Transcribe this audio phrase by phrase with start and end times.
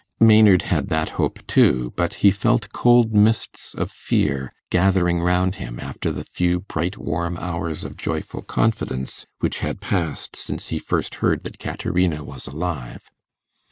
[0.19, 5.79] Maynard had that hope too, but he felt cold mists of fear gathering round him
[5.79, 11.13] after the few bright warm hours of joyful confidence which had passed since he first
[11.21, 13.11] heard that Caterina was alive.